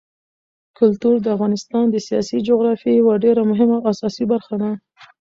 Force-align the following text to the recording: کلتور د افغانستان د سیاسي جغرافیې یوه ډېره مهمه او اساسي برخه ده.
کلتور 0.77 1.15
د 1.21 1.27
افغانستان 1.35 1.85
د 1.89 1.95
سیاسي 2.07 2.37
جغرافیې 2.47 2.93
یوه 3.01 3.15
ډېره 3.25 3.41
مهمه 3.51 3.77
او 3.79 3.87
اساسي 3.93 4.25
برخه 4.31 4.55
ده. 4.61 4.71